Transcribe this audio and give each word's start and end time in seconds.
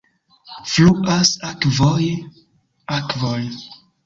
Fluas 0.71 1.33
akvoj, 1.49 2.09
akvoj. 2.97 3.39